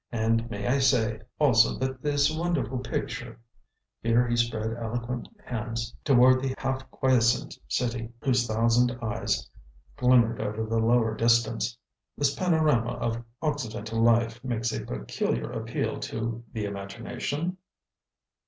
And 0.11 0.49
may 0.49 0.65
I 0.67 0.79
say, 0.79 1.19
also, 1.37 1.77
that 1.77 2.01
this 2.01 2.35
wonderful 2.35 2.79
picture" 2.79 3.39
here 4.01 4.27
he 4.27 4.35
spread 4.35 4.75
eloquent 4.75 5.29
hands 5.45 5.95
toward 6.03 6.41
the 6.41 6.55
half 6.57 6.89
quiescent 6.89 7.53
city 7.67 8.09
whose 8.21 8.47
thousand 8.47 8.97
eyes 9.03 9.47
glimmered 9.97 10.41
over 10.41 10.65
the 10.65 10.79
lower 10.79 11.13
distance 11.13 11.77
"this 12.17 12.33
panorama 12.33 12.93
of 12.93 13.23
occidental 13.43 14.01
life, 14.01 14.43
makes 14.43 14.73
a 14.73 14.83
peculiar 14.83 15.51
appeal 15.51 15.99
to 15.99 16.43
the 16.51 16.65
imagination?" 16.65 17.57